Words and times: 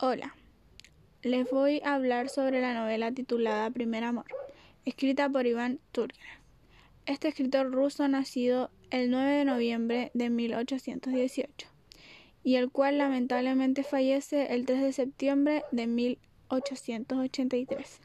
Hola, 0.00 0.36
les 1.22 1.50
voy 1.50 1.80
a 1.84 1.94
hablar 1.94 2.28
sobre 2.28 2.60
la 2.60 2.72
novela 2.72 3.10
titulada 3.10 3.68
Primer 3.68 4.04
Amor, 4.04 4.26
escrita 4.84 5.28
por 5.28 5.44
Iván 5.44 5.80
Turgenev. 5.90 6.38
Este 7.06 7.26
escritor 7.26 7.72
ruso 7.72 8.06
nacido 8.06 8.70
el 8.90 9.10
9 9.10 9.38
de 9.38 9.44
noviembre 9.44 10.12
de 10.14 10.30
1818 10.30 11.66
y 12.44 12.54
el 12.54 12.70
cual 12.70 12.98
lamentablemente 12.98 13.82
fallece 13.82 14.54
el 14.54 14.66
3 14.66 14.82
de 14.82 14.92
septiembre 14.92 15.64
de 15.72 15.88
1883 15.88 18.00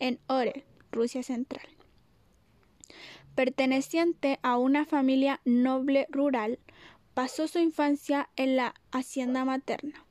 en 0.00 0.20
Orel, 0.26 0.62
Rusia 0.92 1.22
Central. 1.22 1.66
Perteneciente 3.34 4.40
a 4.42 4.58
una 4.58 4.84
familia 4.84 5.40
noble 5.46 6.06
rural, 6.10 6.58
pasó 7.14 7.48
su 7.48 7.60
infancia 7.60 8.28
en 8.36 8.56
la 8.56 8.74
hacienda 8.92 9.46
materna, 9.46 10.04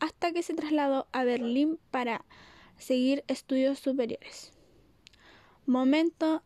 hasta 0.00 0.32
que 0.32 0.42
se 0.42 0.54
trasladó 0.54 1.06
a 1.12 1.24
Berlín 1.24 1.78
para 1.90 2.24
seguir 2.78 3.24
estudios 3.28 3.78
superiores. 3.78 4.52
Momento 5.66 6.42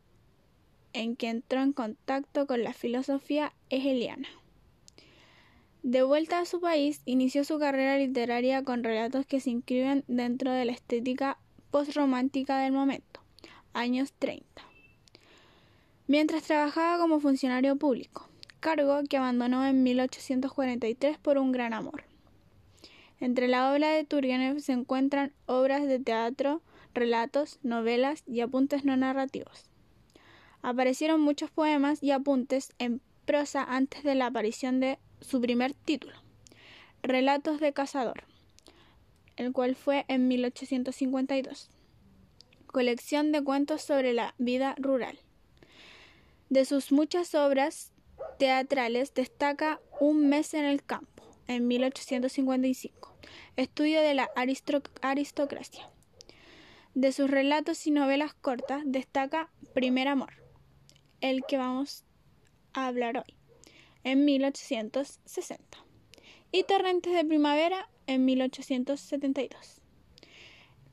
en 0.92 1.16
que 1.16 1.28
entró 1.28 1.62
en 1.62 1.72
contacto 1.72 2.46
con 2.46 2.62
la 2.62 2.72
filosofía 2.72 3.52
hegeliana. 3.70 4.28
De 5.82 6.02
vuelta 6.02 6.40
a 6.40 6.46
su 6.46 6.60
país, 6.60 7.02
inició 7.04 7.44
su 7.44 7.58
carrera 7.58 7.98
literaria 7.98 8.64
con 8.64 8.82
relatos 8.82 9.26
que 9.26 9.40
se 9.40 9.50
inscriben 9.50 10.04
dentro 10.08 10.50
de 10.50 10.64
la 10.64 10.72
estética 10.72 11.38
postromántica 11.70 12.58
del 12.58 12.72
momento, 12.72 13.20
años 13.74 14.12
30. 14.18 14.46
Mientras 16.06 16.44
trabajaba 16.44 16.98
como 16.98 17.20
funcionario 17.20 17.76
público, 17.76 18.28
cargo 18.60 19.02
que 19.08 19.18
abandonó 19.18 19.66
en 19.66 19.82
1843 19.82 21.18
por 21.18 21.36
un 21.36 21.52
gran 21.52 21.74
amor. 21.74 22.04
Entre 23.24 23.48
la 23.48 23.72
obra 23.72 23.88
de 23.88 24.04
Turgenev 24.04 24.60
se 24.60 24.72
encuentran 24.72 25.32
obras 25.46 25.86
de 25.86 25.98
teatro, 25.98 26.60
relatos, 26.92 27.58
novelas 27.62 28.22
y 28.26 28.42
apuntes 28.42 28.84
no 28.84 28.98
narrativos. 28.98 29.70
Aparecieron 30.60 31.22
muchos 31.22 31.50
poemas 31.50 32.02
y 32.02 32.10
apuntes 32.10 32.74
en 32.78 33.00
prosa 33.24 33.64
antes 33.64 34.02
de 34.02 34.14
la 34.14 34.26
aparición 34.26 34.78
de 34.78 34.98
su 35.22 35.40
primer 35.40 35.72
título, 35.72 36.12
Relatos 37.02 37.60
de 37.60 37.72
Cazador, 37.72 38.24
el 39.36 39.52
cual 39.52 39.74
fue 39.74 40.04
en 40.08 40.28
1852. 40.28 41.70
Colección 42.66 43.32
de 43.32 43.42
cuentos 43.42 43.80
sobre 43.80 44.12
la 44.12 44.34
vida 44.36 44.74
rural. 44.76 45.18
De 46.50 46.66
sus 46.66 46.92
muchas 46.92 47.34
obras 47.34 47.90
teatrales 48.38 49.14
destaca 49.14 49.80
Un 49.98 50.28
mes 50.28 50.52
en 50.52 50.66
el 50.66 50.84
campo, 50.84 51.13
en 51.46 51.66
1855 51.66 53.14
estudio 53.56 54.02
de 54.02 54.14
la 54.14 54.30
aristocracia. 55.02 55.90
De 56.94 57.12
sus 57.12 57.30
relatos 57.30 57.86
y 57.86 57.90
novelas 57.90 58.34
cortas 58.34 58.82
destaca 58.84 59.50
Primer 59.72 60.08
Amor, 60.08 60.32
el 61.20 61.44
que 61.46 61.56
vamos 61.58 62.04
a 62.72 62.86
hablar 62.86 63.18
hoy, 63.18 63.36
en 64.04 64.24
1860, 64.24 65.78
y 66.52 66.64
Torrentes 66.64 67.12
de 67.12 67.24
Primavera 67.24 67.88
en 68.06 68.24
1872. 68.24 69.80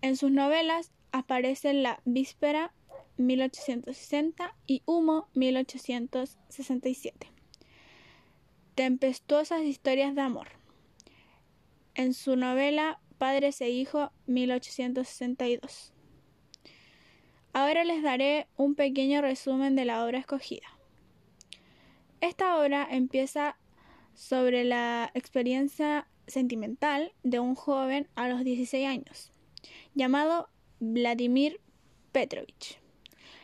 En 0.02 0.18
sus 0.18 0.32
novelas 0.32 0.92
aparecen 1.12 1.84
La 1.84 2.02
Víspera 2.06 2.74
1860 3.18 4.56
y 4.66 4.82
Humo 4.86 5.28
1867. 5.36 7.32
Tempestuosas 8.76 9.64
historias 9.64 10.16
de 10.16 10.22
amor 10.22 10.48
en 11.94 12.14
su 12.14 12.38
novela 12.38 13.00
Padres 13.18 13.60
e 13.62 13.70
Hijo 13.70 14.12
1862. 14.28 15.94
Ahora 17.54 17.84
les 17.84 18.02
daré 18.02 18.48
un 18.56 18.76
pequeño 18.76 19.22
resumen 19.22 19.76
de 19.76 19.86
la 19.86 20.06
obra 20.06 20.20
escogida. 20.20 20.68
Esta 22.22 22.58
obra 22.62 22.88
empieza 22.90 23.58
sobre 24.14 24.64
la 24.64 25.12
experiencia 25.14 26.08
sentimental 26.28 27.14
de 27.24 27.40
un 27.40 27.56
joven 27.56 28.08
a 28.16 28.30
los 28.30 28.44
16 28.44 28.88
años, 28.88 29.34
llamado 29.96 30.50
Vladimir 30.80 31.60
Petrovich. 32.12 32.81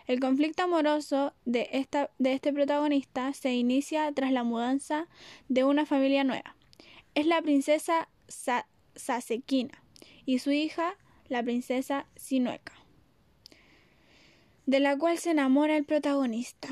El 0.08 0.22
conflicto 0.22 0.64
amoroso 0.64 1.34
de, 1.44 1.68
esta, 1.74 2.10
de 2.18 2.32
este 2.32 2.54
protagonista 2.54 3.34
se 3.34 3.54
inicia 3.54 4.10
tras 4.14 4.32
la 4.32 4.44
mudanza 4.44 5.08
de 5.50 5.66
una 5.66 5.86
familia 5.86 6.24
nueva. 6.24 6.56
Es 7.14 7.28
la 7.28 7.42
princesa 7.42 8.08
Sasekina 8.96 9.84
y 10.26 10.40
su 10.40 10.52
hija, 10.52 10.96
la 11.28 11.44
princesa 11.44 12.06
Sinueca, 12.16 12.72
de 14.66 14.80
la 14.80 14.98
cual 14.98 15.18
se 15.18 15.32
enamora 15.32 15.76
el 15.76 15.84
protagonista. 15.84 16.70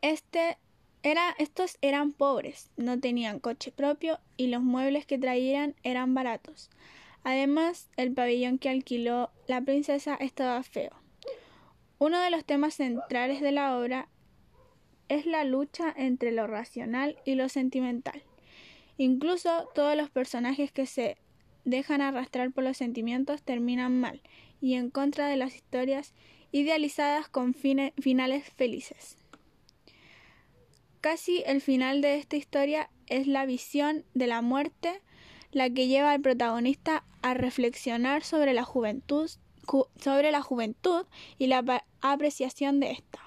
Este 0.00 0.58
era, 1.02 1.34
estos 1.38 1.76
eran 1.80 2.12
pobres, 2.12 2.70
no 2.76 3.00
tenían 3.00 3.40
coche 3.40 3.72
propio 3.72 4.20
y 4.36 4.46
los 4.46 4.62
muebles 4.62 5.06
que 5.06 5.18
traían 5.18 5.74
eran 5.82 6.14
baratos. 6.14 6.70
Además, 7.24 7.88
el 7.96 8.12
pabellón 8.12 8.58
que 8.58 8.68
alquiló 8.68 9.32
la 9.48 9.60
princesa 9.60 10.14
estaba 10.14 10.62
feo. 10.62 10.97
Uno 11.98 12.20
de 12.20 12.30
los 12.30 12.44
temas 12.44 12.74
centrales 12.74 13.40
de 13.40 13.52
la 13.52 13.76
obra 13.76 14.08
es 15.08 15.26
la 15.26 15.44
lucha 15.44 15.92
entre 15.96 16.32
lo 16.32 16.46
racional 16.46 17.16
y 17.24 17.34
lo 17.34 17.48
sentimental. 17.48 18.22
Incluso 18.96 19.68
todos 19.74 19.96
los 19.96 20.10
personajes 20.10 20.70
que 20.70 20.86
se 20.86 21.18
dejan 21.64 22.00
arrastrar 22.00 22.52
por 22.52 22.64
los 22.64 22.76
sentimientos 22.76 23.42
terminan 23.42 23.98
mal 24.00 24.22
y 24.60 24.74
en 24.74 24.90
contra 24.90 25.28
de 25.28 25.36
las 25.36 25.54
historias 25.54 26.14
idealizadas 26.52 27.28
con 27.28 27.54
finales 27.54 28.44
felices. 28.56 29.16
Casi 31.00 31.42
el 31.46 31.60
final 31.60 32.00
de 32.00 32.16
esta 32.16 32.36
historia 32.36 32.90
es 33.06 33.26
la 33.26 33.46
visión 33.46 34.04
de 34.14 34.26
la 34.26 34.42
muerte 34.42 35.00
la 35.52 35.70
que 35.70 35.86
lleva 35.86 36.12
al 36.12 36.20
protagonista 36.20 37.04
a 37.22 37.34
reflexionar 37.34 38.22
sobre 38.22 38.52
la 38.52 38.64
juventud, 38.64 39.30
sobre 39.96 40.30
la 40.30 40.42
juventud 40.42 41.06
y 41.38 41.46
la 41.46 41.82
apreciación 42.00 42.80
de 42.80 42.92
esta. 42.92 43.20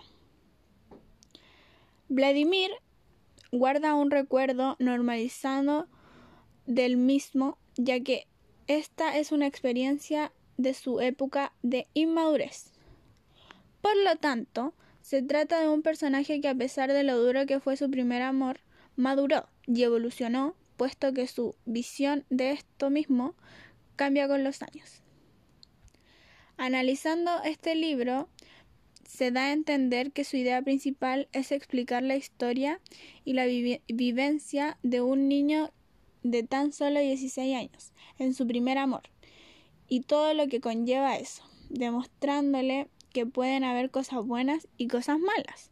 Vladimir 2.10 2.72
guarda 3.52 3.96
un 3.96 4.12
recuerdo 4.12 4.76
normalizado 4.80 5.88
del 6.66 6.98
mismo, 6.98 7.58
ya 7.76 8.00
que 8.02 8.28
esta 8.68 9.18
es 9.18 9.32
una 9.32 9.48
experiencia 9.48 10.32
de 10.58 10.74
su 10.74 11.02
época 11.02 11.54
de 11.62 11.88
inmadurez. 11.94 12.72
Por 13.82 13.96
lo 13.98 14.16
tanto, 14.18 14.74
se 15.02 15.22
trata 15.22 15.60
de 15.60 15.70
un 15.70 15.82
personaje 15.82 16.40
que 16.40 16.48
a 16.48 16.56
pesar 16.56 16.94
de 16.94 17.04
lo 17.04 17.18
duro 17.18 17.46
que 17.46 17.60
fue 17.60 17.76
su 17.78 17.90
primer 17.90 18.22
amor, 18.22 18.60
maduró 18.96 19.48
y 19.66 19.84
evolucionó, 19.84 20.56
puesto 20.78 21.14
que 21.14 21.28
su 21.28 21.56
visión 21.66 22.26
de 22.30 22.52
esto 22.52 22.90
mismo 22.90 23.36
cambia 23.96 24.28
con 24.28 24.44
los 24.44 24.62
años. 24.62 25.02
Analizando 26.64 27.32
este 27.44 27.74
libro, 27.74 28.30
se 29.04 29.32
da 29.32 29.46
a 29.46 29.52
entender 29.52 30.12
que 30.12 30.24
su 30.24 30.38
idea 30.38 30.62
principal 30.62 31.28
es 31.32 31.52
explicar 31.52 32.04
la 32.04 32.16
historia 32.16 32.80
y 33.26 33.34
la 33.34 33.48
vivencia 33.48 34.78
de 34.84 35.02
un 35.02 35.28
niño 35.28 35.72
de 36.22 36.44
tan 36.44 36.72
solo 36.72 37.00
16 37.00 37.56
años, 37.56 37.94
en 38.20 38.36
su 38.36 38.46
primer 38.46 38.78
amor, 38.78 39.02
y 39.88 40.02
todo 40.02 40.36
lo 40.36 40.46
que 40.50 40.62
conlleva 40.62 41.18
eso, 41.18 41.42
demostrándole 41.70 42.90
que 43.12 43.26
pueden 43.26 43.64
haber 43.64 43.90
cosas 43.90 44.24
buenas 44.24 44.68
y 44.78 44.88
cosas 44.88 45.18
malas. 45.18 45.72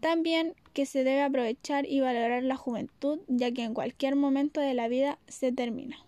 También 0.00 0.54
que 0.72 0.86
se 0.86 1.04
debe 1.04 1.20
aprovechar 1.20 1.84
y 1.84 2.00
valorar 2.00 2.44
la 2.44 2.56
juventud, 2.56 3.20
ya 3.28 3.52
que 3.52 3.64
en 3.64 3.74
cualquier 3.74 4.16
momento 4.16 4.62
de 4.62 4.72
la 4.72 4.88
vida 4.88 5.18
se 5.28 5.52
termina. 5.52 6.03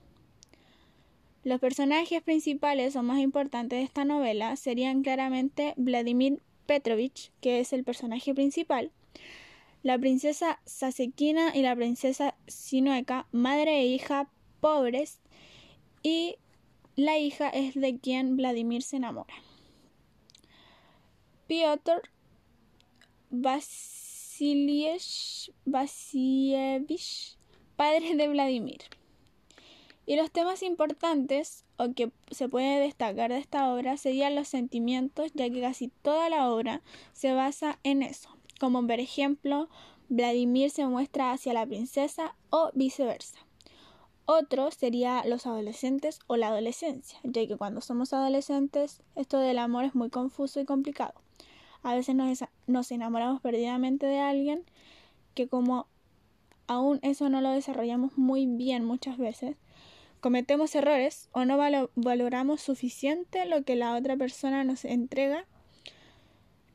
Los 1.47 1.60
personajes 1.60 2.22
principales 2.25 2.97
o 2.97 3.04
más 3.04 3.21
importantes 3.21 3.78
de 3.78 3.84
esta 3.84 4.04
novela 4.04 4.57
serían 4.57 5.04
claramente 5.04 5.75
Vladimir 5.77 6.43
Petrovich, 6.66 7.31
que 7.41 7.60
es 7.60 7.72
el 7.72 7.84
personaje 7.84 8.34
principal, 8.34 8.91
la 9.84 9.97
princesa 9.97 10.59
Sasekina 10.65 11.54
y 11.54 11.63
la 11.63 11.77
princesa 11.77 12.34
Sinueca, 12.48 13.28
madre 13.31 13.78
e 13.78 13.87
hija 13.87 14.28
pobres, 14.60 15.21
y 16.03 16.34
la 16.97 17.16
hija 17.16 17.48
es 17.48 17.75
de 17.75 17.97
quien 17.97 18.37
Vladimir 18.37 18.83
se 18.83 18.97
enamora. 18.97 19.34
Piotr 21.47 22.10
Vasilievich, 23.31 25.53
padre 27.77 28.16
de 28.16 28.27
Vladimir. 28.27 28.81
Y 30.06 30.14
los 30.16 30.30
temas 30.30 30.62
importantes 30.62 31.64
o 31.78 31.92
que 31.92 32.12
se 32.30 32.48
puede 32.48 32.80
destacar 32.80 33.32
de 33.32 33.38
esta 33.38 33.72
obra 33.74 33.97
serían 33.97 34.36
los 34.36 34.48
sentimientos, 34.48 35.32
ya 35.34 35.50
que 35.50 35.60
casi 35.60 35.88
toda 35.88 36.28
la 36.28 36.50
obra 36.50 36.80
se 37.12 37.32
basa 37.32 37.78
en 37.82 38.03
eso, 38.03 38.30
como 38.60 38.86
por 38.86 39.00
ejemplo 39.00 39.68
Vladimir 40.08 40.70
se 40.70 40.86
muestra 40.86 41.32
hacia 41.32 41.53
la 41.53 41.66
princesa 41.66 42.36
o 42.50 42.70
viceversa, 42.74 43.41
Otro 44.24 44.70
sería 44.70 45.24
los 45.24 45.47
adolescentes 45.47 46.20
o 46.28 46.36
la 46.36 46.48
adolescencia, 46.48 47.18
ya 47.24 47.47
que 47.47 47.56
cuando 47.56 47.80
somos 47.80 48.12
adolescentes 48.12 49.02
esto 49.16 49.38
del 49.41 49.59
amor 49.59 49.84
es 49.84 49.97
muy 49.97 50.10
confuso 50.10 50.60
y 50.60 50.64
complicado. 50.64 51.14
A 51.82 51.94
veces 51.94 52.16
nos, 52.66 52.92
enamoramos 52.92 53.41
perdidamente 53.41 54.06
de 54.06 54.20
alguien 54.20 54.64
que 55.34 55.48
como 55.48 55.86
aún 56.68 57.00
eso 57.02 57.28
no 57.28 57.41
lo 57.41 57.50
desarrollamos 57.50 58.16
muy 58.16 58.47
bien 58.47 58.84
muchas 58.84 59.18
veces, 59.18 59.56
cometemos 60.21 60.74
errores 60.74 61.28
o 61.33 61.45
no 61.45 61.59
valoramos 61.95 62.60
suficiente 62.60 63.47
lo 63.47 63.63
que 63.63 63.77
la 63.77 63.95
otra 63.95 64.16
persona 64.16 64.65
nos 64.65 64.84
entrega. 64.84 65.47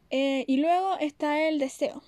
Eh, 0.10 0.44
y 0.48 0.58
luego 0.58 0.98
está 1.00 1.48
el 1.48 1.58
deseo, 1.58 2.04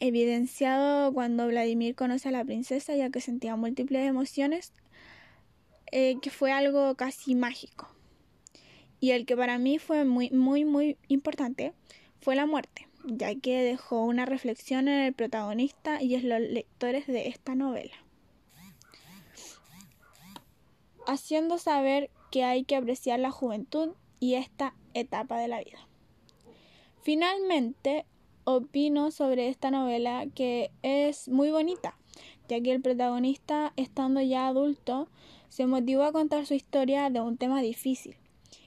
evidenciado 0.00 1.12
cuando 1.12 1.46
Vladimir 1.46 1.94
conoce 1.94 2.28
a 2.28 2.32
la 2.32 2.44
princesa 2.44 2.94
ya 2.94 3.10
que 3.10 3.20
sentía 3.20 3.56
múltiples 3.56 4.06
emociones, 4.06 4.72
eh, 5.90 6.16
que 6.20 6.30
fue 6.30 6.52
algo 6.52 6.94
casi 6.96 7.34
mágico. 7.34 7.88
Y 9.00 9.12
el 9.12 9.26
que 9.26 9.36
para 9.36 9.58
mí 9.58 9.78
fue 9.78 10.04
muy, 10.04 10.30
muy, 10.30 10.64
muy 10.64 10.96
importante 11.08 11.72
fue 12.20 12.36
la 12.36 12.46
muerte, 12.46 12.88
ya 13.04 13.34
que 13.34 13.62
dejó 13.62 14.04
una 14.04 14.26
reflexión 14.26 14.88
en 14.88 15.00
el 15.00 15.14
protagonista 15.14 16.02
y 16.02 16.14
en 16.14 16.28
los 16.28 16.40
lectores 16.40 17.06
de 17.06 17.28
esta 17.28 17.54
novela, 17.54 17.94
haciendo 21.08 21.56
saber 21.56 22.10
que 22.30 22.44
hay 22.44 22.64
que 22.64 22.76
apreciar 22.76 23.18
la 23.18 23.30
juventud 23.30 23.94
y 24.20 24.34
esta 24.34 24.74
etapa 24.92 25.38
de 25.38 25.48
la 25.48 25.58
vida. 25.58 25.88
Finalmente, 27.00 28.04
opino 28.44 29.10
sobre 29.10 29.48
esta 29.48 29.70
novela 29.70 30.26
que 30.34 30.70
es 30.82 31.28
muy 31.28 31.50
bonita, 31.50 31.96
ya 32.48 32.60
que 32.60 32.72
el 32.72 32.82
protagonista, 32.82 33.72
estando 33.76 34.20
ya 34.20 34.46
adulto, 34.46 35.08
se 35.48 35.66
motivó 35.66 36.02
a 36.02 36.12
contar 36.12 36.44
su 36.44 36.52
historia 36.52 37.08
de 37.08 37.20
un 37.22 37.38
tema 37.38 37.62
difícil 37.62 38.16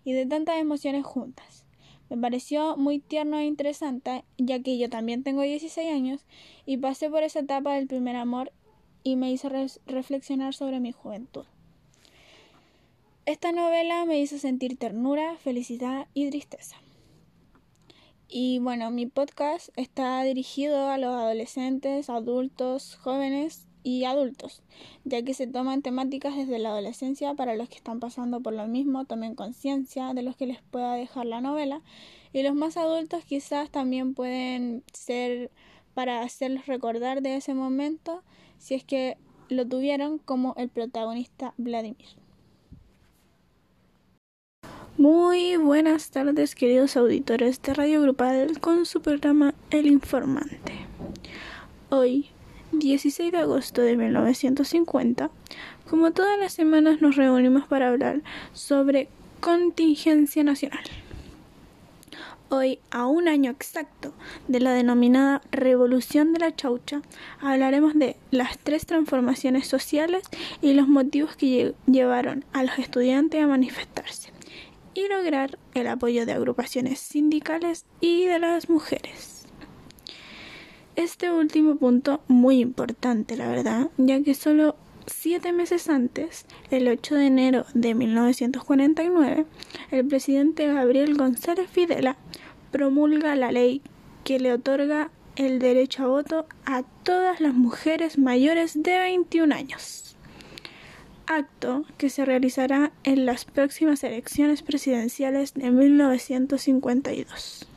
y 0.03 0.13
de 0.13 0.25
tantas 0.25 0.59
emociones 0.59 1.05
juntas. 1.05 1.65
Me 2.09 2.17
pareció 2.17 2.75
muy 2.75 2.99
tierno 2.99 3.37
e 3.37 3.45
interesante, 3.45 4.25
ya 4.39 4.61
que 4.61 4.79
yo 4.79 4.89
también 4.89 5.23
tengo 5.23 5.43
16 5.43 5.91
años 5.91 6.25
y 6.65 6.77
pasé 6.77 7.09
por 7.09 7.21
esa 7.21 7.39
etapa 7.39 7.75
del 7.75 7.87
primer 7.87 8.15
amor 8.15 8.51
y 9.03 9.15
me 9.15 9.31
hizo 9.31 9.49
reflexionar 9.85 10.55
sobre 10.55 10.79
mi 10.79 10.91
juventud. 10.91 11.45
Esta 13.27 13.51
novela 13.51 14.03
me 14.05 14.19
hizo 14.19 14.39
sentir 14.39 14.77
ternura, 14.77 15.37
felicidad 15.37 16.07
y 16.15 16.27
tristeza. 16.31 16.77
Y 18.27 18.57
bueno, 18.57 18.89
mi 18.89 19.05
podcast 19.05 19.69
está 19.75 20.23
dirigido 20.23 20.89
a 20.89 20.97
los 20.97 21.13
adolescentes, 21.13 22.09
adultos, 22.09 22.95
jóvenes 22.95 23.67
y 23.83 24.05
adultos, 24.05 24.63
ya 25.03 25.21
que 25.21 25.35
se 25.35 25.45
toman 25.45 25.83
temáticas 25.83 26.35
desde 26.35 26.57
la 26.57 26.69
adolescencia 26.69 27.35
para 27.35 27.55
los 27.55 27.69
que 27.69 27.75
están 27.75 27.99
pasando 27.99 28.41
por 28.41 28.53
lo 28.53 28.67
mismo, 28.67 29.05
tomen 29.05 29.35
conciencia 29.35 30.15
de 30.15 30.23
los 30.23 30.35
que 30.35 30.47
les 30.47 30.63
pueda 30.63 30.95
dejar 30.95 31.27
la 31.27 31.41
novela. 31.41 31.83
Y 32.33 32.41
los 32.41 32.55
más 32.55 32.75
adultos 32.75 33.23
quizás 33.23 33.69
también 33.69 34.15
pueden 34.15 34.83
ser 34.93 35.51
para 35.93 36.23
hacerlos 36.23 36.65
recordar 36.65 37.21
de 37.21 37.35
ese 37.35 37.53
momento 37.53 38.23
si 38.57 38.73
es 38.73 38.83
que 38.83 39.19
lo 39.47 39.67
tuvieron 39.67 40.17
como 40.17 40.55
el 40.57 40.69
protagonista 40.69 41.53
Vladimir. 41.57 42.20
Muy 45.01 45.57
buenas 45.57 46.11
tardes 46.11 46.53
queridos 46.53 46.95
auditores 46.95 47.59
de 47.63 47.73
Radio 47.73 48.03
Grupal 48.03 48.59
con 48.59 48.85
su 48.85 49.01
programa 49.01 49.55
El 49.71 49.87
Informante. 49.87 50.85
Hoy, 51.89 52.27
16 52.71 53.31
de 53.31 53.39
agosto 53.39 53.81
de 53.81 53.97
1950, 53.97 55.31
como 55.89 56.11
todas 56.11 56.37
las 56.37 56.53
semanas 56.53 57.01
nos 57.01 57.15
reunimos 57.15 57.65
para 57.65 57.87
hablar 57.87 58.21
sobre 58.53 59.09
contingencia 59.39 60.43
nacional. 60.43 60.83
Hoy, 62.49 62.77
a 62.91 63.07
un 63.07 63.27
año 63.27 63.49
exacto 63.49 64.13
de 64.47 64.59
la 64.59 64.73
denominada 64.73 65.41
Revolución 65.51 66.31
de 66.31 66.41
la 66.41 66.55
Chaucha, 66.55 67.01
hablaremos 67.39 67.95
de 67.95 68.17
las 68.29 68.59
tres 68.59 68.85
transformaciones 68.85 69.67
sociales 69.67 70.21
y 70.61 70.73
los 70.73 70.87
motivos 70.87 71.35
que 71.35 71.73
llevaron 71.87 72.45
a 72.53 72.61
los 72.61 72.77
estudiantes 72.77 73.43
a 73.43 73.47
manifestarse 73.47 74.31
y 74.93 75.07
lograr 75.07 75.57
el 75.73 75.87
apoyo 75.87 76.25
de 76.25 76.33
agrupaciones 76.33 76.99
sindicales 76.99 77.85
y 77.99 78.25
de 78.25 78.39
las 78.39 78.69
mujeres. 78.69 79.45
Este 80.95 81.31
último 81.31 81.77
punto 81.77 82.21
muy 82.27 82.59
importante, 82.59 83.37
la 83.37 83.47
verdad, 83.47 83.89
ya 83.97 84.21
que 84.21 84.33
solo 84.33 84.75
siete 85.05 85.53
meses 85.53 85.89
antes, 85.89 86.45
el 86.69 86.87
8 86.87 87.15
de 87.15 87.25
enero 87.27 87.65
de 87.73 87.95
1949, 87.95 89.45
el 89.91 90.07
presidente 90.07 90.67
Gabriel 90.67 91.17
González 91.17 91.69
Fidela 91.69 92.17
promulga 92.71 93.35
la 93.35 93.51
ley 93.51 93.81
que 94.23 94.39
le 94.39 94.53
otorga 94.53 95.09
el 95.35 95.59
derecho 95.59 96.03
a 96.03 96.07
voto 96.07 96.45
a 96.65 96.83
todas 97.03 97.39
las 97.39 97.53
mujeres 97.53 98.17
mayores 98.17 98.83
de 98.83 98.99
21 98.99 99.55
años 99.55 100.10
acto 101.27 101.85
que 101.97 102.09
se 102.09 102.25
realizará 102.25 102.91
en 103.03 103.25
las 103.25 103.45
próximas 103.45 104.03
elecciones 104.03 104.61
presidenciales 104.63 105.53
de 105.53 105.71
1952. 105.71 107.67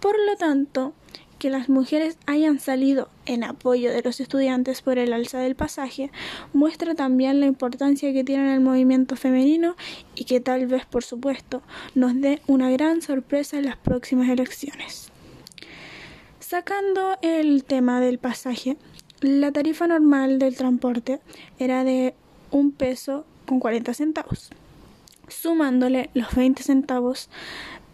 Por 0.00 0.16
lo 0.26 0.36
tanto, 0.36 0.94
que 1.40 1.50
las 1.50 1.68
mujeres 1.70 2.18
hayan 2.26 2.60
salido 2.60 3.08
en 3.24 3.44
apoyo 3.44 3.90
de 3.90 4.02
los 4.02 4.20
estudiantes 4.20 4.82
por 4.82 4.98
el 4.98 5.14
alza 5.14 5.38
del 5.38 5.56
pasaje 5.56 6.12
muestra 6.52 6.94
también 6.94 7.40
la 7.40 7.46
importancia 7.46 8.12
que 8.12 8.24
tiene 8.24 8.54
el 8.54 8.60
movimiento 8.60 9.16
femenino 9.16 9.74
y 10.14 10.24
que 10.24 10.40
tal 10.40 10.66
vez, 10.66 10.84
por 10.84 11.02
supuesto, 11.02 11.62
nos 11.94 12.20
dé 12.20 12.42
una 12.46 12.70
gran 12.70 13.00
sorpresa 13.00 13.58
en 13.58 13.64
las 13.64 13.78
próximas 13.78 14.28
elecciones. 14.28 15.10
Sacando 16.40 17.16
el 17.22 17.64
tema 17.64 18.00
del 18.00 18.18
pasaje, 18.18 18.76
la 19.20 19.52
tarifa 19.52 19.86
normal 19.86 20.38
del 20.38 20.56
transporte 20.56 21.20
era 21.58 21.84
de 21.84 22.14
un 22.50 22.72
peso 22.72 23.24
con 23.46 23.60
40 23.60 23.94
centavos. 23.94 24.50
Sumándole 25.28 26.10
los 26.14 26.34
20 26.34 26.62
centavos, 26.62 27.28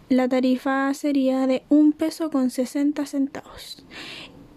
la 0.09 0.29
tarifa 0.29 0.93
sería 0.95 1.47
de 1.47 1.63
un 1.69 1.93
peso 1.93 2.31
con 2.31 2.51
60 2.51 3.05
centavos. 3.07 3.85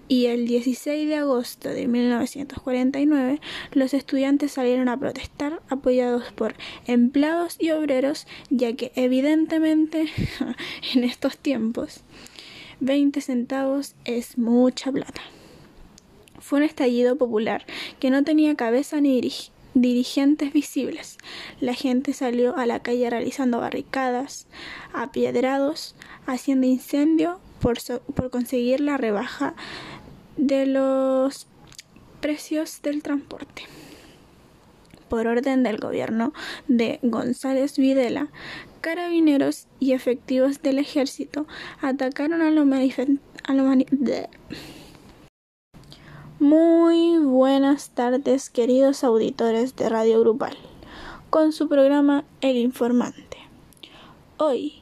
Y 0.08 0.26
el 0.26 0.48
16 0.48 1.08
de 1.08 1.16
agosto 1.18 1.70
de 1.70 1.88
1949, 1.88 3.40
los 3.74 3.94
estudiantes 3.94 4.54
salieron 4.54 4.90
a 4.90 4.98
protestar 4.98 5.62
apoyados 5.70 6.32
por 6.32 6.56
empleados 6.88 7.58
y 7.60 7.72
obreros, 7.72 8.26
ya 8.50 8.74
que 8.74 8.92
evidentemente 8.96 10.08
en 10.96 11.04
estos 11.04 11.38
tiempos 11.38 12.02
20 12.80 13.22
centavos 13.22 13.96
es 14.06 14.38
mucha 14.38 14.92
plata. 14.92 15.22
Fue 16.50 16.58
un 16.58 16.66
estallido 16.66 17.16
popular 17.16 17.64
que 18.00 18.10
no 18.10 18.24
tenía 18.24 18.56
cabeza 18.56 19.00
ni 19.00 19.22
dirigentes 19.76 20.52
visibles. 20.52 21.20
La 21.62 21.76
gente 21.76 22.12
salió 22.12 22.58
a 22.58 22.66
la 22.66 22.80
calle 22.80 23.08
realizando 23.08 23.60
barricadas, 23.60 24.48
apiedrados, 24.92 25.94
haciendo 26.26 26.66
incendio 26.66 27.40
por, 27.62 27.78
por 28.16 28.32
conseguir 28.32 28.80
la 28.80 28.98
rebaja 28.98 29.54
de 30.38 30.66
los 30.66 31.46
precios 32.20 32.82
del 32.82 33.04
transporte. 33.04 33.66
Por 35.08 35.28
orden 35.28 35.62
del 35.62 35.78
gobierno 35.78 36.34
de 36.68 36.98
González 37.04 37.78
Videla, 37.78 38.30
carabineros 38.82 39.68
y 39.80 39.92
efectivos 39.92 40.64
del 40.64 40.80
ejército 40.80 41.46
atacaron 41.80 42.42
a 42.42 42.50
los 42.50 42.66
manifestantes 42.66 43.20
muy 46.40 47.18
buenas 47.18 47.90
tardes 47.90 48.50
queridos 48.50 49.04
auditores 49.04 49.76
de 49.76 49.90
Radio 49.90 50.22
Grupal, 50.22 50.58
con 51.30 51.52
su 51.52 51.68
programa 51.68 52.24
El 52.40 52.56
Informante. 52.56 53.38
Hoy, 54.38 54.82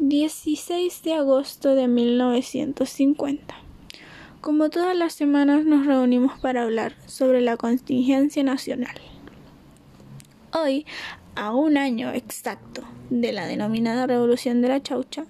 16 0.00 1.04
de 1.04 1.14
agosto 1.14 1.76
de 1.76 1.86
1950. 1.86 3.54
Como 4.40 4.68
todas 4.68 4.96
las 4.96 5.12
semanas 5.12 5.64
nos 5.64 5.86
reunimos 5.86 6.40
para 6.40 6.62
hablar 6.62 6.96
sobre 7.06 7.40
la 7.40 7.56
contingencia 7.56 8.42
nacional. 8.42 8.96
Hoy, 10.52 10.86
a 11.36 11.54
un 11.54 11.76
año 11.76 12.10
exacto 12.10 12.82
de 13.10 13.32
la 13.32 13.46
denominada 13.46 14.08
Revolución 14.08 14.60
de 14.60 14.68
la 14.70 14.82
Chaucha, 14.82 15.24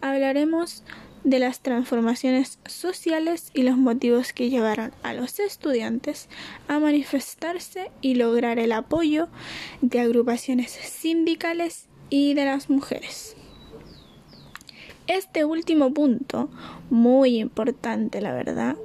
hablaremos 0.00 0.84
de 1.24 1.38
las 1.38 1.60
transformaciones 1.60 2.58
sociales 2.66 3.50
y 3.54 3.62
los 3.62 3.76
motivos 3.76 4.32
que 4.32 4.50
llevaron 4.50 4.92
a 5.02 5.14
los 5.14 5.38
estudiantes 5.38 6.28
a 6.68 6.78
manifestarse 6.78 7.90
y 8.00 8.14
lograr 8.14 8.58
el 8.58 8.72
apoyo 8.72 9.28
de 9.80 10.00
agrupaciones 10.00 10.72
sindicales 10.72 11.86
y 12.10 12.34
de 12.34 12.44
las 12.44 12.70
mujeres. 12.70 13.36
Este 15.06 15.44
último 15.44 15.92
punto, 15.92 16.50
muy 16.90 17.38
importante 17.38 18.20
la 18.20 18.32
verdad, 18.32 18.76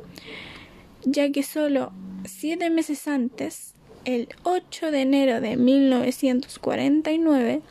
ya 1.03 1.31
que 1.31 1.43
solo 1.43 1.91
siete 2.25 2.69
meses 2.69 3.07
antes, 3.07 3.73
el 4.05 4.29
8 4.43 4.91
de 4.91 5.01
enero 5.01 5.41
de 5.41 5.57
1949, 5.57 7.61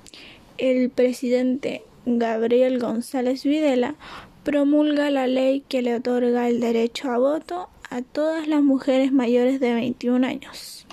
el 0.58 0.90
presidente 0.90 1.82
Gabriel 2.04 2.78
González 2.78 3.42
Videla 3.42 3.94
promulga 4.46 5.10
la 5.10 5.26
ley 5.26 5.62
que 5.68 5.82
le 5.82 5.96
otorga 5.96 6.48
el 6.48 6.60
derecho 6.60 7.10
a 7.10 7.18
voto 7.18 7.68
a 7.90 8.02
todas 8.02 8.46
las 8.46 8.62
mujeres 8.62 9.10
mayores 9.10 9.58
de 9.58 9.74
21 9.74 10.24
años. 10.24 10.86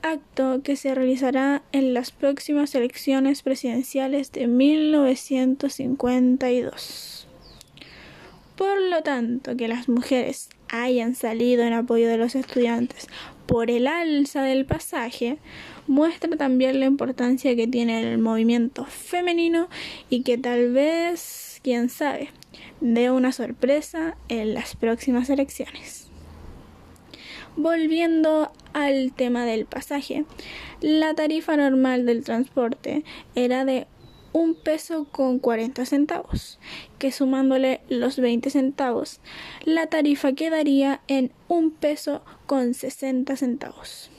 Acto 0.00 0.62
que 0.62 0.76
se 0.76 0.94
realizará 0.94 1.64
en 1.72 1.92
las 1.92 2.12
próximas 2.12 2.72
elecciones 2.76 3.42
presidenciales 3.42 4.30
de 4.30 4.46
1952. 4.46 7.26
Por 8.54 8.80
lo 8.80 9.02
tanto, 9.02 9.56
que 9.56 9.66
las 9.66 9.88
mujeres 9.88 10.48
hayan 10.68 11.16
salido 11.16 11.64
en 11.64 11.72
apoyo 11.72 12.06
de 12.06 12.16
los 12.16 12.36
estudiantes 12.36 13.08
por 13.46 13.70
el 13.70 13.86
alza 13.86 14.42
del 14.42 14.66
pasaje, 14.66 15.38
muestra 15.86 16.36
también 16.36 16.80
la 16.80 16.86
importancia 16.86 17.56
que 17.56 17.66
tiene 17.66 18.12
el 18.12 18.18
movimiento 18.18 18.84
femenino 18.84 19.68
y 20.10 20.22
que 20.22 20.38
tal 20.38 20.72
vez, 20.72 21.45
quién 21.66 21.88
sabe, 21.88 22.28
dé 22.80 23.10
una 23.10 23.32
sorpresa 23.32 24.16
en 24.28 24.54
las 24.54 24.76
próximas 24.76 25.28
elecciones. 25.30 26.06
Volviendo 27.56 28.52
al 28.72 29.12
tema 29.12 29.44
del 29.44 29.66
pasaje, 29.66 30.24
la 30.80 31.14
tarifa 31.14 31.56
normal 31.56 32.06
del 32.06 32.22
transporte 32.22 33.02
era 33.34 33.64
de 33.64 33.88
un 34.32 34.54
peso 34.54 35.08
con 35.10 35.40
40 35.40 35.84
centavos, 35.86 36.60
que 37.00 37.10
sumándole 37.10 37.80
los 37.88 38.20
20 38.20 38.48
centavos, 38.50 39.18
la 39.64 39.88
tarifa 39.88 40.34
quedaría 40.34 41.00
en 41.08 41.32
un 41.48 41.72
peso 41.72 42.22
con 42.46 42.74
60 42.74 43.34
centavos. 43.34 44.12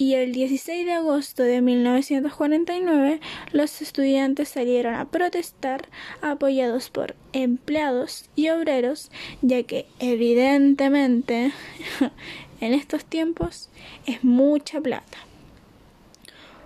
Y 0.00 0.14
el 0.14 0.32
16 0.32 0.86
de 0.86 0.92
agosto 0.92 1.42
de 1.42 1.60
1949 1.60 3.20
los 3.52 3.80
estudiantes 3.82 4.48
salieron 4.48 4.94
a 4.94 5.06
protestar 5.06 5.88
apoyados 6.20 6.90
por 6.90 7.14
empleados 7.32 8.28
y 8.36 8.48
obreros, 8.50 9.10
ya 9.42 9.62
que 9.62 9.86
evidentemente 9.98 11.52
en 12.60 12.74
estos 12.74 13.04
tiempos 13.04 13.68
es 14.06 14.24
mucha 14.24 14.80
plata. 14.80 15.18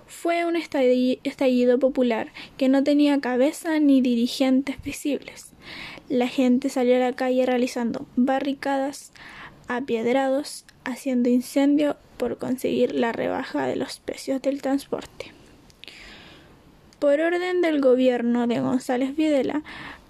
Fue 0.06 0.44
un 0.44 0.56
estallido 0.56 1.78
popular 1.78 2.32
que 2.56 2.68
no 2.68 2.84
tenía 2.84 3.20
cabeza 3.20 3.80
ni 3.80 4.00
dirigentes 4.00 4.80
visibles. 4.82 5.50
La 6.08 6.28
gente 6.28 6.68
salió 6.68 6.96
a 6.96 7.00
la 7.00 7.12
calle 7.12 7.44
realizando 7.44 8.06
barricadas, 8.14 9.12
apiedrados, 9.66 10.64
haciendo 10.84 11.28
incendio 11.28 11.96
por 12.18 12.38
conseguir 12.38 12.94
la 12.94 13.12
rebaja 13.12 13.66
de 13.66 13.76
los 13.76 13.98
precios 13.98 14.40
del 14.42 14.62
transporte. 14.62 15.32
Por 17.02 17.21
orden 17.21 17.62
del 17.62 17.80
gobierno 17.80 18.47
de 18.47 18.61
González 18.61 19.16
Videla, 19.16 19.64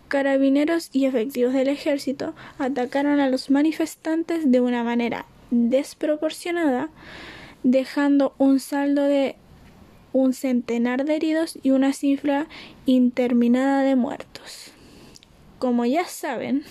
carabineros 0.09 0.91
y 0.93 1.07
efectivos 1.07 1.55
del 1.55 1.69
ejército 1.69 2.35
atacaron 2.59 3.19
a 3.19 3.31
los 3.31 3.49
manifestantes 3.49 4.53
de 4.53 4.61
una 4.61 4.85
manera 4.85 5.25
desproporcionada, 5.51 6.91
dejando 7.63 8.35
un 8.37 8.61
saldo 8.61 9.05
de 9.05 9.37
un 10.13 10.35
centenar 10.35 11.07
de 11.07 11.17
heridos 11.17 11.59
y 11.63 11.71
una 11.71 11.95
cifra 11.95 12.47
interminada 12.85 13.81
de 13.81 13.97
muertos. 13.97 14.73
Como 15.59 15.87
ya 15.87 16.05
saben, 16.05 16.63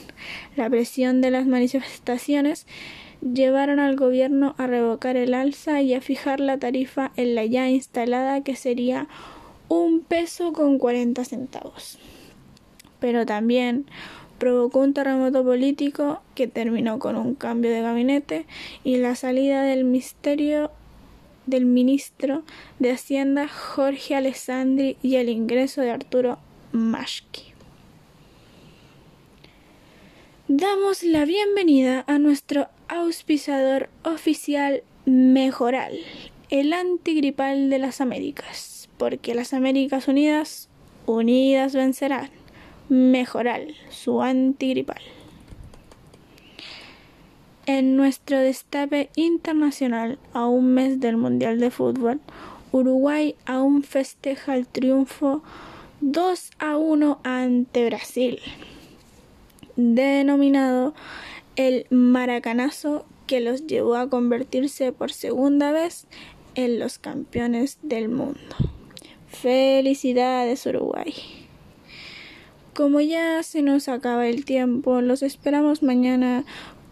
la 0.55 0.69
presión 0.69 1.21
de 1.21 1.31
las 1.31 1.47
manifestaciones 1.47 2.67
llevaron 3.21 3.79
al 3.79 3.95
gobierno 3.95 4.53
a 4.59 4.67
revocar 4.67 5.17
el 5.17 5.33
alza 5.33 5.81
y 5.81 5.95
a 5.95 6.01
fijar 6.01 6.39
la 6.39 6.59
tarifa 6.59 7.11
en 7.15 7.33
la 7.33 7.43
ya 7.45 7.71
instalada 7.71 8.43
que 8.43 8.55
sería 8.55 9.07
un 9.71 10.01
peso 10.01 10.51
con 10.51 10.77
40 10.79 11.23
centavos. 11.23 11.97
Pero 12.99 13.25
también 13.25 13.85
provocó 14.37 14.79
un 14.79 14.93
terremoto 14.93 15.45
político 15.45 16.21
que 16.35 16.47
terminó 16.47 16.99
con 16.99 17.15
un 17.15 17.35
cambio 17.35 17.71
de 17.71 17.81
gabinete 17.81 18.45
y 18.83 18.97
la 18.97 19.15
salida 19.15 19.63
del 19.63 19.85
misterio 19.85 20.71
del 21.45 21.65
ministro 21.65 22.43
de 22.79 22.91
Hacienda 22.91 23.47
Jorge 23.47 24.15
Alessandri 24.15 24.97
y 25.01 25.15
el 25.15 25.29
ingreso 25.29 25.79
de 25.79 25.91
Arturo 25.91 26.37
Mashki. 26.73 27.53
Damos 30.49 31.01
la 31.03 31.23
bienvenida 31.23 32.03
a 32.07 32.19
nuestro 32.19 32.67
auspiciador 32.89 33.89
oficial 34.03 34.83
Mejoral, 35.05 35.97
el 36.49 36.73
antigripal 36.73 37.69
de 37.69 37.79
las 37.79 38.01
Américas, 38.01 38.70
porque 39.01 39.33
las 39.33 39.55
Américas 39.55 40.07
Unidas, 40.07 40.69
unidas 41.07 41.73
vencerán. 41.73 42.29
Mejoral, 42.87 43.73
su 43.89 44.21
antigripal. 44.21 45.01
En 47.65 47.95
nuestro 47.95 48.37
destape 48.37 49.09
internacional 49.15 50.19
a 50.33 50.45
un 50.45 50.75
mes 50.75 50.99
del 50.99 51.17
Mundial 51.17 51.59
de 51.59 51.71
Fútbol, 51.71 52.19
Uruguay 52.71 53.33
aún 53.47 53.81
festeja 53.81 54.55
el 54.55 54.67
triunfo 54.67 55.41
2 56.01 56.51
a 56.59 56.77
1 56.77 57.21
ante 57.23 57.87
Brasil, 57.87 58.37
denominado 59.77 60.93
el 61.55 61.87
Maracanazo 61.89 63.07
que 63.25 63.39
los 63.39 63.65
llevó 63.65 63.95
a 63.95 64.11
convertirse 64.11 64.91
por 64.91 65.11
segunda 65.11 65.71
vez 65.71 66.05
en 66.53 66.77
los 66.77 66.99
campeones 66.99 67.79
del 67.81 68.07
mundo. 68.07 68.37
Felicidades 69.31 70.65
Uruguay. 70.65 71.15
Como 72.75 72.99
ya 73.01 73.41
se 73.43 73.61
nos 73.61 73.87
acaba 73.87 74.27
el 74.27 74.45
tiempo, 74.45 75.01
los 75.01 75.23
esperamos 75.23 75.81
mañana 75.81 76.43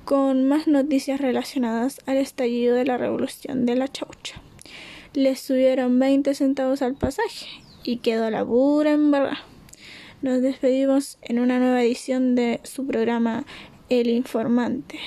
con 0.06 0.48
más 0.48 0.68
noticias 0.68 1.22
relacionadas 1.22 2.02
al 2.08 2.18
estallido 2.18 2.76
de 2.76 2.86
la 2.86 2.98
revolución 2.98 3.66
de 3.66 3.76
la 3.76 3.88
chaucha. 3.88 4.42
Les 5.14 5.40
subieron 5.40 6.00
20 6.00 6.34
centavos 6.34 6.82
al 6.82 6.96
pasaje 6.96 7.46
y 7.84 7.98
quedó 7.98 8.30
la 8.32 8.44
pura 8.44 8.94
en 8.94 9.12
verdad. 9.12 9.38
Nos 10.22 10.42
despedimos 10.42 11.20
en 11.22 11.40
una 11.40 11.60
nueva 11.60 11.84
edición 11.84 12.36
de 12.36 12.62
su 12.64 12.88
programa 12.88 13.46
El 13.90 14.10
Informante 14.10 15.00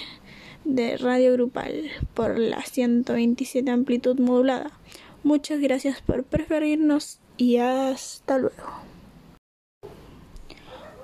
de 0.65 0.97
Radio 0.99 1.33
Grupal 1.33 1.91
por 2.15 2.39
la 2.39 2.62
127 2.62 3.71
amplitud 3.71 4.21
modulada. 4.21 4.71
Muchas 5.25 5.61
gracias 5.61 6.03
por 6.03 6.25
preferirnos 6.25 7.21
y 7.42 7.56
hasta 7.56 8.38
luego. 8.38 8.68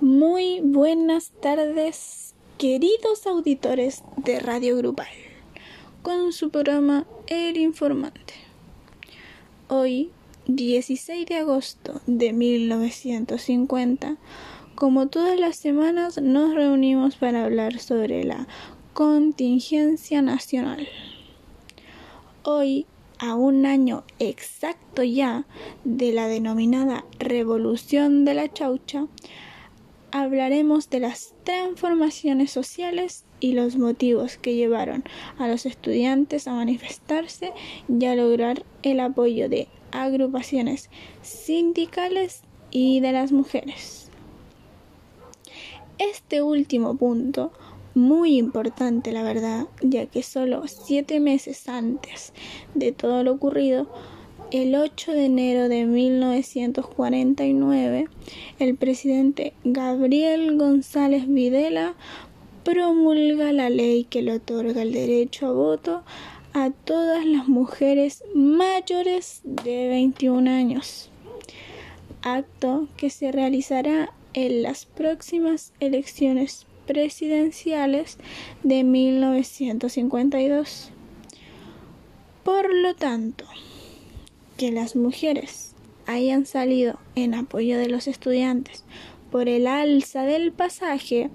Muy 0.01 0.61
buenas 0.61 1.33
tardes 1.43 2.35
queridos 2.59 3.27
auditores 3.27 4.05
de 4.17 4.39
Radio 4.39 4.77
Grupal, 4.77 5.09
con 6.03 6.33
su 6.33 6.51
programa 6.51 7.07
El 7.27 7.57
Informante. 7.57 8.35
Hoy, 9.67 10.13
16 10.47 11.27
de 11.27 11.39
agosto 11.39 12.01
de 12.07 12.33
1950, 12.33 14.17
como 14.77 15.09
todas 15.09 15.41
las 15.41 15.57
semanas, 15.57 16.23
nos 16.23 16.55
reunimos 16.55 17.17
para 17.17 17.47
hablar 17.47 17.81
sobre 17.81 18.23
la 18.23 18.47
contingencia 18.95 20.23
nacional. 20.23 20.87
Hoy, 22.45 22.87
a 23.19 23.35
un 23.35 23.67
año 23.67 24.05
exacto 24.19 25.03
ya 25.03 25.47
de 25.85 26.13
la 26.13 26.29
denominada 26.29 27.05
Revolución 27.19 28.25
de 28.25 28.35
la 28.35 28.53
Chaucha, 28.53 29.07
hablaremos 30.11 30.89
de 30.91 31.01
las 31.01 31.35
transformaciones 31.45 32.51
sociales 32.51 33.25
y 33.41 33.53
los 33.53 33.77
motivos 33.77 34.39
que 34.39 34.55
llevaron 34.55 35.05
a 35.39 35.49
los 35.49 35.67
estudiantes 35.67 36.49
a 36.49 36.55
manifestarse 36.55 37.53
y 37.89 38.05
a 38.07 38.15
lograr 38.15 38.65
el 38.83 39.01
apoyo 39.01 39.49
de 39.49 39.69
agrupaciones 39.93 40.91
sindicales 41.23 42.43
y 42.71 43.01
de 43.01 43.13
las 43.13 43.33
mujeres. 43.33 44.11
Este 45.99 46.43
último 46.43 46.97
punto, 46.97 47.53
muy 47.95 48.37
importante 48.37 49.13
la 49.13 49.23
verdad, 49.23 49.67
ya 49.83 50.07
que 50.07 50.23
solo 50.23 50.67
siete 50.67 51.21
meses 51.21 51.69
antes 51.69 52.33
de 52.75 52.93
todo 52.93 53.23
lo 53.23 53.33
ocurrido, 53.33 53.87
el 54.51 54.75
8 54.75 55.13
de 55.13 55.27
enero 55.27 55.69
de 55.69 55.85
1949, 55.85 58.09
el 58.59 58.77
presidente 58.77 59.53
Gabriel 59.65 60.57
González 60.57 61.29
Videla 61.29 61.95
promulga 62.65 63.53
la 63.53 63.69
ley 63.69 64.05
que 64.05 64.23
le 64.23 64.33
otorga 64.35 64.81
el 64.83 64.93
derecho 64.93 65.49
a 65.49 65.53
voto 65.53 66.03
a 66.55 66.71
todas 66.71 67.27
las 67.27 67.47
mujeres 67.47 68.25
mayores 68.35 69.43
de 69.45 69.89
21 69.89 70.51
años, 70.51 71.11
acto 72.23 72.89
que 72.97 73.11
se 73.11 73.33
realizará 73.33 74.15
en 74.33 74.63
las 74.63 74.87
próximas 74.87 75.75
elecciones 75.79 76.68
presidenciales 76.89 78.19
de 78.65 78.83
1952. 78.83 80.91
Por 82.43 82.75
lo 82.75 82.95
tanto, 82.95 83.45
que 84.57 84.73
las 84.73 84.97
mujeres 84.97 85.77
hayan 86.07 86.47
salido 86.47 86.99
en 87.15 87.35
apoyo 87.35 87.79
de 87.79 87.89
los 87.89 88.09
estudiantes 88.09 88.85
por 89.31 89.49
el 89.49 89.67
alza 89.67 90.23
del 90.23 90.53
pasaje 90.53 91.31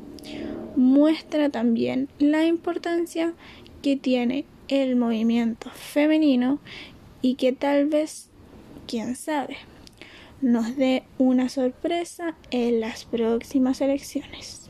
muestra 0.75 1.49
también 1.49 2.09
la 2.17 2.45
importancia 2.45 3.35
que 3.83 3.95
tiene 3.95 4.45
el 4.67 4.95
movimiento 4.95 5.69
femenino 5.69 6.57
y 7.21 7.35
que 7.35 7.53
tal 7.53 7.85
vez, 7.85 8.29
quién 8.87 9.15
sabe, 9.15 9.57
nos 10.41 10.75
dé 10.75 11.03
una 11.19 11.47
sorpresa 11.47 12.35
en 12.49 12.81
las 12.81 13.05
próximas 13.05 13.81
elecciones. 13.81 14.62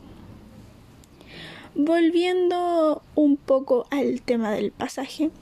Volviendo 1.76 3.02
un 3.16 3.36
poco 3.36 3.88
al 3.90 4.22
tema 4.22 4.52
del 4.52 4.70
pasaje, 4.70 5.32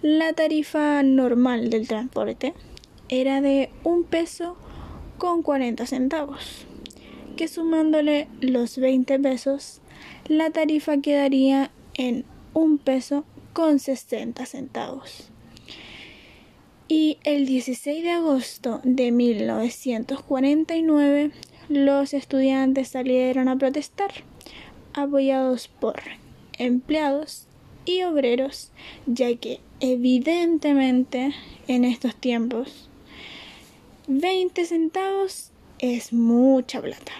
la 0.00 0.32
tarifa 0.32 1.02
normal 1.02 1.68
del 1.68 1.86
transporte 1.86 2.54
era 3.10 3.42
de 3.42 3.68
un 3.84 4.04
peso 4.04 4.56
con 5.18 5.42
40 5.42 5.84
centavos, 5.84 6.64
que 7.36 7.48
sumándole 7.48 8.28
los 8.40 8.78
20 8.78 9.18
pesos, 9.18 9.82
la 10.26 10.48
tarifa 10.48 11.02
quedaría 11.02 11.70
en 11.92 12.24
un 12.54 12.78
peso 12.78 13.26
con 13.52 13.78
60 13.78 14.46
centavos. 14.46 15.28
Y 16.88 17.18
el 17.24 17.44
16 17.44 18.02
de 18.02 18.12
agosto 18.12 18.80
de 18.84 19.12
1949 19.12 21.30
los 21.68 22.14
estudiantes 22.14 22.88
salieron 22.88 23.48
a 23.48 23.58
protestar, 23.58 24.10
apoyados 25.02 25.68
por 25.68 25.96
empleados 26.58 27.46
y 27.84 28.02
obreros, 28.02 28.70
ya 29.06 29.34
que 29.36 29.60
evidentemente 29.80 31.32
en 31.68 31.84
estos 31.84 32.16
tiempos 32.16 32.88
20 34.08 34.64
centavos 34.64 35.50
es 35.78 36.12
mucha 36.12 36.80
plata. 36.80 37.12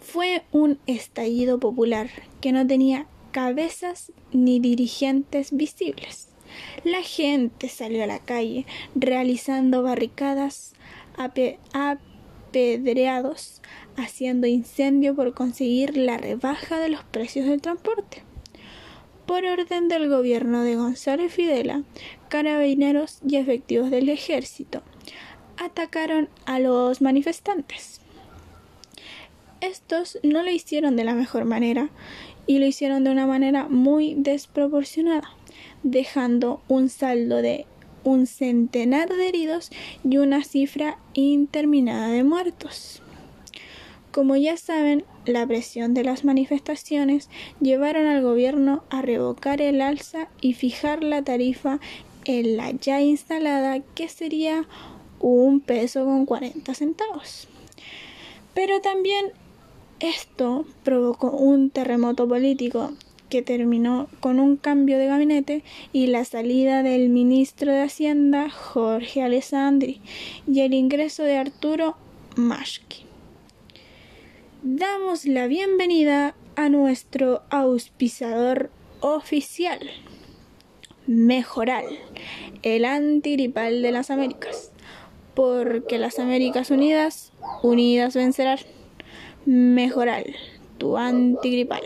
Fue 0.00 0.44
un 0.52 0.78
estallido 0.86 1.58
popular 1.58 2.08
que 2.40 2.52
no 2.52 2.66
tenía 2.66 3.06
cabezas 3.32 4.12
ni 4.32 4.60
dirigentes 4.60 5.56
visibles. 5.56 6.28
La 6.84 7.02
gente 7.02 7.68
salió 7.68 8.04
a 8.04 8.06
la 8.06 8.20
calle 8.20 8.64
realizando 8.94 9.82
barricadas, 9.82 10.74
haciendo 13.96 14.46
incendio 14.46 15.14
por 15.14 15.34
conseguir 15.34 15.96
la 15.96 16.16
rebaja 16.16 16.78
de 16.78 16.88
los 16.88 17.04
precios 17.04 17.46
del 17.46 17.60
transporte. 17.60 18.22
Por 19.26 19.44
orden 19.44 19.88
del 19.88 20.08
gobierno 20.08 20.62
de 20.62 20.76
Gonzalo 20.76 21.28
Fidela, 21.28 21.82
carabineros 22.28 23.20
y 23.26 23.36
efectivos 23.36 23.90
del 23.90 24.08
ejército 24.08 24.82
atacaron 25.56 26.28
a 26.46 26.58
los 26.58 27.00
manifestantes. 27.00 28.00
Estos 29.60 30.18
no 30.22 30.42
lo 30.42 30.50
hicieron 30.50 30.96
de 30.96 31.04
la 31.04 31.14
mejor 31.14 31.44
manera 31.44 31.88
y 32.46 32.58
lo 32.58 32.66
hicieron 32.66 33.04
de 33.04 33.10
una 33.10 33.26
manera 33.26 33.68
muy 33.68 34.14
desproporcionada, 34.14 35.30
dejando 35.82 36.60
un 36.68 36.88
saldo 36.88 37.40
de 37.40 37.66
un 38.04 38.26
centenar 38.26 39.08
de 39.08 39.28
heridos 39.28 39.70
y 40.04 40.18
una 40.18 40.44
cifra 40.44 40.98
interminada 41.14 42.08
de 42.08 42.22
muertos. 42.22 43.02
Como 44.12 44.36
ya 44.36 44.56
saben, 44.56 45.04
la 45.26 45.44
presión 45.46 45.92
de 45.92 46.04
las 46.04 46.24
manifestaciones 46.24 47.28
llevaron 47.60 48.06
al 48.06 48.22
gobierno 48.22 48.84
a 48.88 49.02
revocar 49.02 49.60
el 49.60 49.80
alza 49.80 50.28
y 50.40 50.54
fijar 50.54 51.02
la 51.02 51.22
tarifa 51.22 51.80
en 52.24 52.56
la 52.56 52.70
ya 52.70 53.00
instalada 53.00 53.80
que 53.80 54.08
sería 54.08 54.66
un 55.18 55.60
peso 55.60 56.04
con 56.04 56.26
40 56.26 56.74
centavos. 56.74 57.48
Pero 58.54 58.80
también 58.80 59.32
esto 59.98 60.64
provocó 60.84 61.30
un 61.30 61.70
terremoto 61.70 62.28
político 62.28 62.92
que 63.34 63.42
terminó 63.42 64.06
con 64.20 64.38
un 64.38 64.56
cambio 64.56 64.96
de 64.96 65.08
gabinete 65.08 65.64
y 65.92 66.06
la 66.06 66.24
salida 66.24 66.84
del 66.84 67.08
ministro 67.08 67.72
de 67.72 67.82
Hacienda 67.82 68.48
Jorge 68.48 69.22
Alessandri 69.22 70.00
y 70.46 70.60
el 70.60 70.72
ingreso 70.72 71.24
de 71.24 71.36
Arturo 71.36 71.96
Maschke. 72.36 72.98
Damos 74.62 75.24
la 75.24 75.48
bienvenida 75.48 76.36
a 76.54 76.68
nuestro 76.68 77.42
auspiciador 77.50 78.70
oficial, 79.00 79.80
Mejoral, 81.08 81.86
el 82.62 82.84
antigripal 82.84 83.82
de 83.82 83.90
las 83.90 84.12
Américas 84.12 84.70
porque 85.34 85.98
las 85.98 86.20
Américas 86.20 86.70
Unidas, 86.70 87.32
unidas 87.64 88.14
vencerán. 88.14 88.60
Mejoral, 89.44 90.24
tu 90.78 90.96
antigripal. 90.96 91.82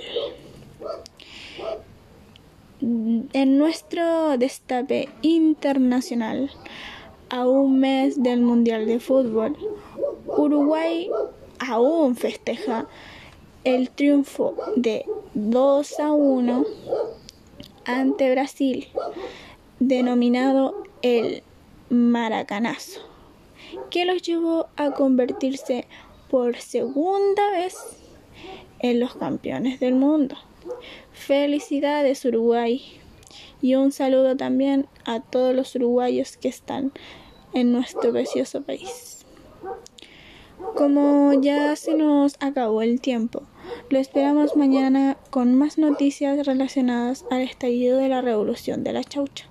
En 2.81 3.59
nuestro 3.59 4.39
destape 4.39 5.09
internacional, 5.23 6.51
a 7.31 7.47
un 7.47 7.81
mes 7.81 8.23
del 8.23 8.41
Mundial 8.41 8.87
de 8.87 9.01
Fútbol, 9.01 9.57
Uruguay 10.27 11.11
aún 11.59 12.17
festeja 12.17 12.87
el 13.65 13.91
triunfo 13.91 14.55
de 14.77 15.05
2 15.35 16.01
a 16.01 16.13
1 16.13 16.65
ante 17.85 18.31
Brasil, 18.31 18.87
denominado 19.81 20.85
el 21.03 21.43
Maracanazo 21.91 23.01
que 23.91 24.05
los 24.05 24.23
llevó 24.23 24.69
a 24.77 24.93
convertirse 24.93 25.87
por 26.31 26.57
segunda 26.57 27.51
vez 27.51 27.77
en 28.81 29.01
los 29.01 29.15
campeones 29.17 29.81
del 29.81 29.95
mundo. 29.95 30.37
Felicidades 31.13 32.25
Uruguay 32.25 32.83
y 33.61 33.75
un 33.75 33.93
saludo 33.93 34.37
también 34.37 34.87
a 35.05 35.21
todos 35.21 35.55
los 35.55 35.75
uruguayos 35.75 36.37
que 36.37 36.49
están 36.49 36.93
en 37.55 37.73
nuestro 37.73 38.13
precioso 38.13 38.63
país. 38.63 39.25
Como 40.75 41.33
ya 41.41 41.75
se 41.77 41.95
nos 41.95 42.37
acabó 42.41 42.83
el 42.83 43.01
tiempo, 43.01 43.43
lo 43.91 43.99
esperamos 43.99 44.57
mañana 44.57 45.17
con 45.31 45.55
más 45.55 45.79
noticias 45.79 46.47
relacionadas 46.47 47.25
al 47.31 47.43
estallido 47.43 47.99
de 47.99 48.09
la 48.09 48.21
revolución 48.21 48.85
de 48.85 48.93
la 48.93 49.05
chaucha 49.05 49.49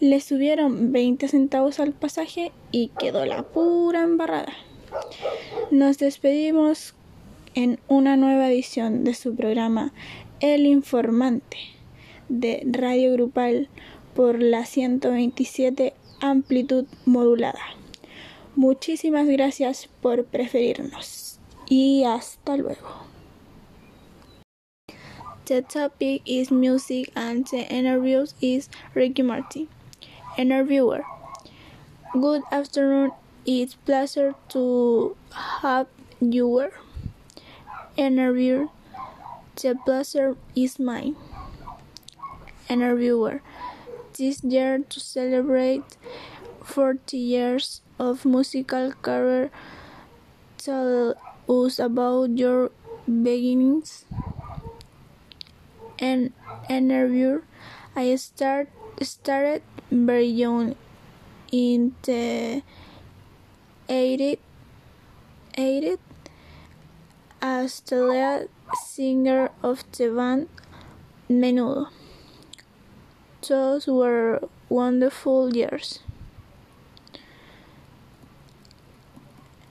le 0.00 0.20
subieron 0.20 0.92
20 0.92 1.26
centavos 1.28 1.80
al 1.80 1.92
pasaje 1.92 2.52
y 2.70 2.88
quedó 2.98 3.24
la 3.24 3.42
pura 3.42 4.02
embarrada. 4.02 4.52
Nos 5.70 5.98
despedimos 5.98 6.94
en 7.54 7.78
una 7.88 8.16
nueva 8.16 8.50
edición 8.50 9.04
de 9.04 9.14
su 9.14 9.34
programa 9.34 9.92
El 10.40 10.66
Informante 10.66 11.58
de 12.28 12.62
Radio 12.64 13.12
Grupal 13.12 13.68
por 14.14 14.42
la 14.42 14.64
127 14.64 15.94
amplitud 16.20 16.86
modulada. 17.04 17.60
Muchísimas 18.56 19.26
gracias 19.26 19.88
por 20.00 20.24
preferirnos 20.24 21.38
y 21.68 22.04
hasta 22.04 22.56
luego. 22.56 23.06
The 25.44 25.62
topic 25.62 26.22
is 26.24 26.50
music 26.50 27.10
and 27.14 27.46
the 27.46 27.66
interviews 27.70 28.34
is 28.40 28.68
Ricky 28.94 29.22
Martin. 29.22 29.68
interviewer. 30.38 31.02
Good 32.12 32.42
afternoon. 32.50 33.12
It's 33.44 33.74
pleasure 33.74 34.34
to 34.50 35.16
have 35.32 35.88
you 36.20 36.46
interview. 37.98 38.68
The 39.56 39.74
pleasure 39.84 40.36
is 40.54 40.78
mine. 40.78 41.16
Interviewer. 42.70 43.42
This 44.16 44.42
year 44.44 44.78
to 44.78 45.00
celebrate 45.00 45.98
40 46.62 47.18
years 47.18 47.82
of 47.98 48.24
musical 48.24 48.92
career. 49.02 49.50
Tell 50.58 51.14
us 51.48 51.78
about 51.78 52.38
your 52.38 52.70
beginnings. 53.04 54.04
And 55.98 56.32
interviewer. 56.70 57.42
I 57.96 58.14
start 58.14 58.68
started 59.02 59.62
very 59.90 60.26
young 60.26 60.76
in 61.50 61.94
the 62.02 62.62
80s, 63.88 64.38
80s 65.56 65.98
as 67.40 67.80
the 67.80 68.02
lead 68.02 68.48
singer 68.74 69.50
of 69.62 69.84
the 69.92 70.08
band 70.10 70.48
Menudo. 71.30 71.88
Those 73.46 73.86
were 73.86 74.40
wonderful 74.68 75.54
years. 75.54 76.00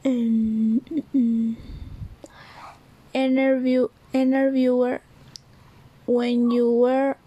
Um, 0.05 0.81
interview 3.13 3.89
interviewer 4.13 5.01
when 6.05 6.49
you 6.51 6.71
were 6.71 7.17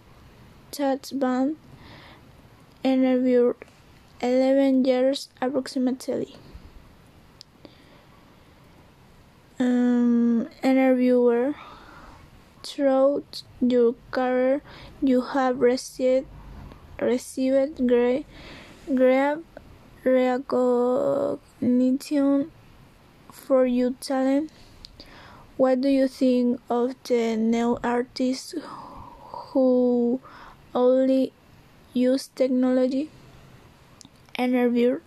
that 0.79 1.11
band 1.15 1.57
interviewed 2.83 3.57
11 4.23 4.85
years 4.85 5.29
approximately. 5.43 6.37
Um, 9.61 10.49
interviewer, 10.63 11.55
throughout 12.63 13.43
your 13.61 13.95
career, 14.11 14.63
you 15.03 15.21
have 15.21 15.61
received 15.61 16.27
received 16.99 17.87
great, 17.87 18.25
great 18.95 19.37
recognition 20.03 21.41
for 23.31 23.67
your 23.67 23.93
talent. 24.01 24.51
What 25.59 25.83
do 25.83 25.89
you 25.91 26.09
think 26.09 26.61
of 26.71 26.95
the 27.05 27.37
new 27.37 27.79
artists 27.85 28.55
who 29.53 30.21
only 30.75 31.35
use 31.93 32.29
technology? 32.35 33.11
Interviewer. 34.39 35.03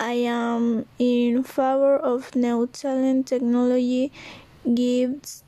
I 0.00 0.14
am 0.14 0.86
in 0.98 1.42
favor 1.44 1.94
of 1.94 2.34
new 2.34 2.66
talent. 2.68 3.26
Technology 3.26 4.10
gives 4.74 5.44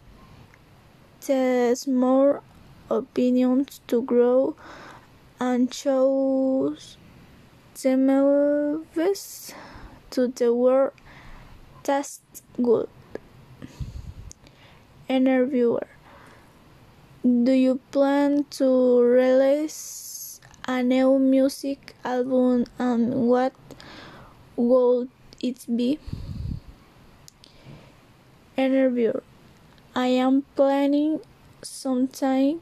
us 1.31 1.87
more 1.87 2.43
opinions 2.91 3.81
to 3.87 4.03
grow 4.03 4.55
and 5.41 5.73
shows 5.73 6.99
themselves 7.83 9.55
to 10.11 10.29
the 10.29 10.53
world. 10.53 10.93
That's 11.85 12.21
good. 12.62 12.91
Interviewer. 15.09 15.87
Do 17.25 17.53
you 17.53 17.81
plan 17.91 18.45
to 18.59 19.01
release 19.01 20.41
a 20.69 20.83
new 20.83 21.19
music 21.19 21.97
album 22.05 22.67
and 22.79 23.29
what 23.29 23.55
would 24.62 25.09
it 25.42 25.66
be? 25.66 25.98
Interviewer. 28.57 29.25
I 29.94 30.07
am 30.07 30.44
planning 30.55 31.20
sometime 31.62 32.61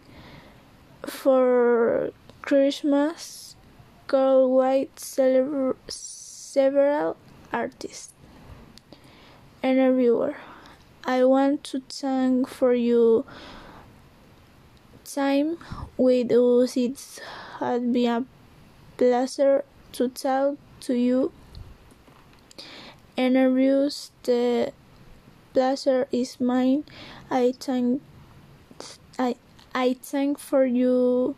for 1.05 2.11
Christmas. 2.41 3.55
Carl 4.07 4.51
White 4.51 4.99
several 4.99 5.77
artists. 7.53 8.15
Interviewer. 9.63 10.37
I 11.05 11.25
want 11.25 11.65
to 11.65 11.81
thank 11.81 12.49
for 12.49 12.73
you 12.73 13.27
time 15.05 15.59
with 15.99 16.33
us. 16.33 16.77
It 16.77 17.21
has 17.59 17.83
been 17.83 18.09
a 18.09 18.25
pleasure 18.97 19.65
to 19.93 20.09
talk 20.09 20.57
to 20.81 20.95
you. 20.95 21.33
Interviews. 23.21 24.13
The 24.23 24.73
pleasure 25.53 26.09
is 26.11 26.41
mine. 26.41 26.85
I 27.31 27.53
thank 27.53 28.01
I 29.19 29.37
I 29.75 29.93
thank 30.01 30.39
for 30.39 30.65
you. 30.65 31.37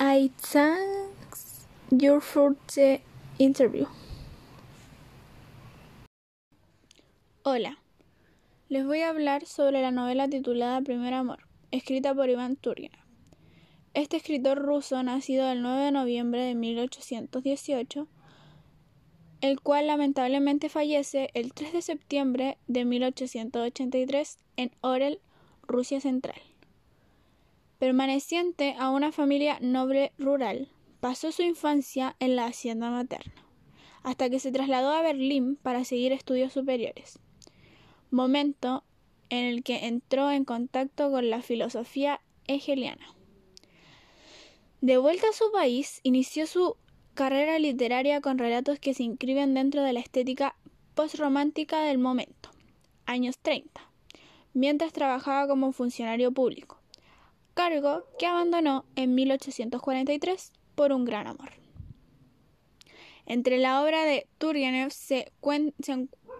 I 0.00 0.30
thank 0.38 1.12
you 1.90 2.22
for 2.22 2.56
the 2.74 3.02
interview. 3.38 3.84
Hola, 7.44 7.76
les 8.70 8.86
voy 8.86 9.02
a 9.02 9.10
hablar 9.10 9.44
sobre 9.44 9.82
la 9.82 9.90
novela 9.90 10.28
titulada 10.28 10.80
Primer 10.80 11.12
Amor, 11.12 11.40
escrita 11.72 12.14
por 12.14 12.30
Iván 12.30 12.56
Turgenev. 12.56 13.04
Este 13.92 14.16
escritor 14.16 14.58
ruso, 14.58 15.02
nacido 15.02 15.50
el 15.52 15.60
9 15.60 15.82
de 15.82 15.92
noviembre 15.92 16.40
de 16.40 16.54
1818, 16.54 18.08
el 19.42 19.60
cual 19.60 19.88
lamentablemente 19.88 20.68
fallece 20.68 21.30
el 21.34 21.52
3 21.52 21.72
de 21.72 21.82
septiembre 21.82 22.58
de 22.68 22.84
1883 22.84 24.38
en 24.56 24.70
Orel, 24.80 25.20
Rusia 25.62 26.00
Central. 26.00 26.40
Permaneciente 27.78 28.76
a 28.78 28.90
una 28.90 29.10
familia 29.10 29.58
noble 29.60 30.12
rural, 30.16 30.68
pasó 31.00 31.32
su 31.32 31.42
infancia 31.42 32.14
en 32.20 32.36
la 32.36 32.46
hacienda 32.46 32.88
materna, 32.90 33.44
hasta 34.04 34.30
que 34.30 34.38
se 34.38 34.52
trasladó 34.52 34.92
a 34.92 35.02
Berlín 35.02 35.56
para 35.56 35.84
seguir 35.84 36.12
estudios 36.12 36.52
superiores, 36.52 37.18
momento 38.12 38.84
en 39.28 39.46
el 39.46 39.64
que 39.64 39.86
entró 39.86 40.30
en 40.30 40.44
contacto 40.44 41.10
con 41.10 41.30
la 41.30 41.42
filosofía 41.42 42.20
hegeliana. 42.46 43.12
De 44.80 44.98
vuelta 44.98 45.28
a 45.30 45.32
su 45.32 45.50
país, 45.50 45.98
inició 46.04 46.46
su 46.46 46.76
carrera 47.14 47.58
literaria 47.58 48.20
con 48.20 48.38
relatos 48.38 48.78
que 48.78 48.94
se 48.94 49.02
inscriben 49.02 49.54
dentro 49.54 49.82
de 49.82 49.92
la 49.92 50.00
estética 50.00 50.56
postromántica 50.94 51.82
del 51.82 51.98
momento, 51.98 52.50
años 53.06 53.38
30, 53.38 53.80
mientras 54.54 54.92
trabajaba 54.92 55.46
como 55.46 55.72
funcionario 55.72 56.32
público, 56.32 56.80
cargo 57.54 58.04
que 58.18 58.26
abandonó 58.26 58.84
en 58.96 59.14
1843 59.14 60.52
por 60.74 60.92
un 60.92 61.04
gran 61.04 61.26
amor. 61.26 61.52
Entre 63.26 63.58
la 63.58 63.82
obra 63.82 64.04
de 64.04 64.26
Turgenev 64.38 64.90
se, 64.90 65.32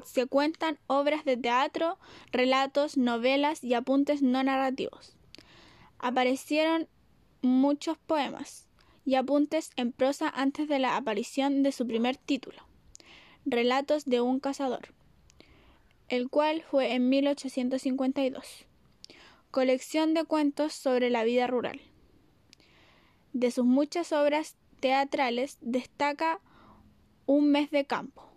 se 0.05 0.27
cuentan 0.27 0.79
obras 0.87 1.25
de 1.25 1.37
teatro, 1.37 1.99
relatos, 2.33 2.97
novelas 2.97 3.63
y 3.63 3.75
apuntes 3.75 4.21
no 4.23 4.43
narrativos. 4.43 5.17
Aparecieron 5.99 6.89
muchos 7.41 7.99
poemas, 7.99 8.67
y 9.05 9.17
apuntes 9.17 9.71
en 9.77 9.93
prosa 9.93 10.29
antes 10.29 10.69
de 10.69 10.79
la 10.79 10.97
aparición 10.97 11.63
de 11.63 11.73
su 11.73 11.87
primer 11.87 12.17
título, 12.17 12.63
Relatos 13.45 14.05
de 14.05 14.21
un 14.21 14.39
cazador, 14.39 14.95
el 16.09 16.29
cual 16.29 16.63
fue 16.63 16.93
en 16.93 17.09
1852, 17.09 18.67
colección 19.51 20.15
de 20.15 20.25
cuentos 20.25 20.73
sobre 20.73 21.11
la 21.11 21.25
vida 21.25 21.47
rural. 21.47 21.81
De 23.33 23.51
sus 23.51 23.65
muchas 23.65 24.13
obras 24.13 24.57
teatrales 24.81 25.59
destaca 25.61 26.41
Un 27.27 27.51
mes 27.51 27.71
de 27.71 27.85
campo, 27.87 28.29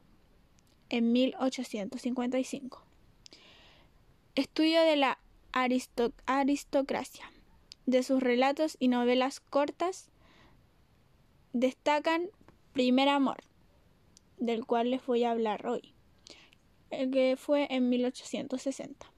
en 0.89 1.11
1855. 1.11 2.83
Estudio 4.35 4.81
de 4.81 4.95
la 4.95 5.17
aristoc 5.51 6.13
aristocracia. 6.25 7.31
De 7.85 8.03
sus 8.03 8.21
relatos 8.21 8.77
y 8.79 8.87
novelas 8.87 9.39
cortas 9.39 10.09
destacan 11.55 12.29
Primer 12.73 13.07
Amor, 13.07 13.37
del 14.37 14.65
cual 14.65 14.91
les 14.91 15.05
voy 15.05 15.23
a 15.23 15.31
hablar 15.31 15.65
hoy, 15.65 15.95
que 16.89 17.37
fue 17.37 17.65
en 17.69 17.87
1860, 17.87 19.09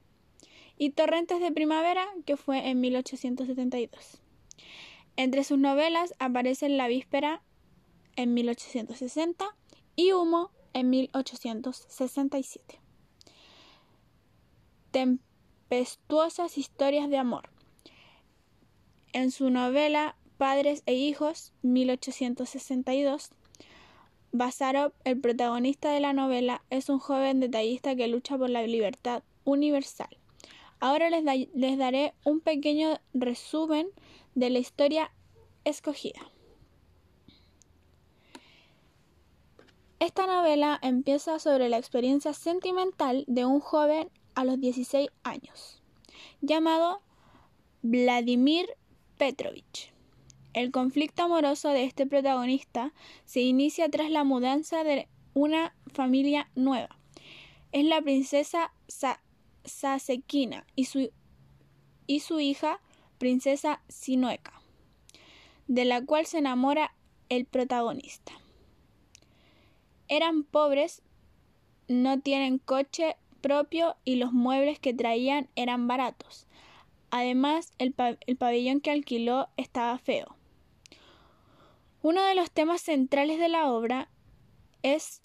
y 0.76 0.90
Torrentes 0.90 1.40
de 1.40 1.50
Primavera, 1.50 2.06
que 2.26 2.36
fue 2.36 2.68
en 2.68 2.80
1872. 2.80 4.22
Entre 5.16 5.42
sus 5.42 5.58
novelas 5.58 6.14
aparecen 6.20 6.76
La 6.76 6.86
Víspera 6.86 7.42
en 8.14 8.34
1860 8.34 9.44
y 9.96 10.12
Humo 10.12 10.52
en 10.74 10.90
1867. 10.90 12.80
Tempestuosas 14.92 16.56
historias 16.56 17.10
de 17.10 17.18
amor. 17.18 17.50
En 19.12 19.32
su 19.32 19.50
novela 19.50 20.14
Padres 20.38 20.84
e 20.86 20.94
Hijos, 20.94 21.52
1862, 21.62 23.30
Basarov, 24.30 24.92
el 25.02 25.20
protagonista 25.20 25.90
de 25.90 25.98
la 25.98 26.12
novela, 26.12 26.62
es 26.70 26.88
un 26.88 27.00
joven 27.00 27.40
detallista 27.40 27.96
que 27.96 28.06
lucha 28.06 28.38
por 28.38 28.48
la 28.48 28.62
libertad 28.62 29.24
universal. 29.44 30.16
Ahora 30.78 31.10
les, 31.10 31.48
les 31.52 31.76
daré 31.76 32.14
un 32.24 32.38
pequeño 32.40 33.00
resumen 33.14 33.88
de 34.36 34.50
la 34.50 34.60
historia 34.60 35.10
escogida. 35.64 36.20
Esta 39.98 40.28
novela 40.28 40.78
empieza 40.80 41.40
sobre 41.40 41.68
la 41.68 41.78
experiencia 41.78 42.32
sentimental 42.32 43.24
de 43.26 43.44
un 43.44 43.58
joven 43.58 44.08
a 44.36 44.44
los 44.44 44.60
16 44.60 45.08
años, 45.24 45.82
llamado 46.40 47.02
Vladimir 47.82 48.68
Petrovich. 49.16 49.97
El 50.58 50.72
conflicto 50.72 51.22
amoroso 51.22 51.68
de 51.68 51.84
este 51.84 52.04
protagonista 52.04 52.92
se 53.24 53.42
inicia 53.42 53.88
tras 53.88 54.10
la 54.10 54.24
mudanza 54.24 54.82
de 54.82 55.06
una 55.32 55.72
familia 55.94 56.50
nueva. 56.56 56.98
Es 57.70 57.84
la 57.84 58.02
princesa 58.02 58.72
Sa 58.88 59.20
Sasekina 59.62 60.66
y 60.74 60.86
su, 60.86 62.40
hija, 62.40 62.80
princesa 63.18 63.82
Sinueca, 63.88 64.52
de 65.68 65.84
la 65.84 66.04
cual 66.04 66.26
se 66.26 66.38
enamora 66.38 66.92
el 67.28 67.44
protagonista. 67.44 68.32
Eran 70.08 70.42
pobres, 70.42 71.02
no 71.86 72.18
tienen 72.18 72.58
coche 72.58 73.14
propio 73.40 73.94
y 74.04 74.16
los 74.16 74.32
muebles 74.32 74.80
que 74.80 74.92
traían 74.92 75.48
eran 75.54 75.86
baratos. 75.86 76.48
Además, 77.10 77.72
el 77.78 77.94
pabellón 78.36 78.80
que 78.80 78.90
alquiló 78.90 79.46
estaba 79.56 79.96
feo. 79.98 80.37
Uno 82.02 82.22
de 82.24 82.34
los 82.34 82.50
temas 82.50 82.80
centrales 82.80 83.38
de 83.38 83.48
la 83.48 83.70
obra 83.70 84.08
es 84.82 85.22